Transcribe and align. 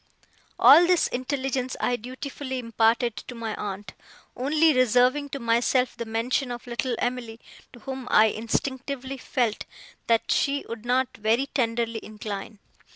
All 0.57 0.87
this 0.87 1.05
intelligence 1.09 1.75
I 1.79 1.95
dutifully 1.95 2.57
imparted 2.57 3.17
to 3.17 3.35
my 3.35 3.53
aunt, 3.53 3.93
only 4.35 4.73
reserving 4.73 5.29
to 5.29 5.39
myself 5.39 5.95
the 5.95 6.05
mention 6.07 6.51
of 6.51 6.65
little 6.65 6.95
Em'ly, 6.97 7.39
to 7.71 7.81
whom 7.81 8.07
I 8.09 8.25
instinctively 8.25 9.17
felt 9.17 9.63
that 10.07 10.31
she 10.31 10.65
would 10.67 10.85
not 10.85 11.15
very 11.15 11.45
tenderly 11.45 11.99
incline. 12.03 12.57